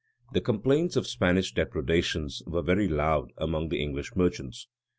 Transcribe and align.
The 0.33 0.41
complaints 0.41 0.95
of 0.95 1.05
Spanish 1.05 1.53
depredations 1.53 2.41
were 2.47 2.63
very 2.63 2.87
loud 2.87 3.29
among 3.37 3.69
the 3.69 3.79
English 3.83 4.15
merchants. 4.15 4.67